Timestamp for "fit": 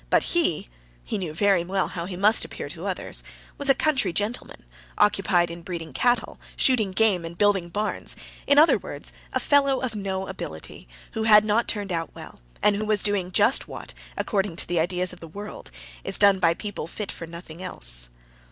16.87-17.11